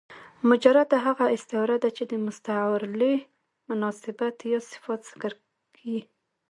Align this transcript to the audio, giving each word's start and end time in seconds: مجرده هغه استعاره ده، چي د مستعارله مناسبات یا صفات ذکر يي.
مجرده 0.49 0.97
هغه 1.07 1.25
استعاره 1.35 1.77
ده، 1.83 1.89
چي 1.97 2.03
د 2.11 2.13
مستعارله 2.25 3.11
مناسبات 3.69 4.37
یا 4.53 4.59
صفات 4.71 5.01
ذکر 5.09 5.33
يي. 5.89 6.01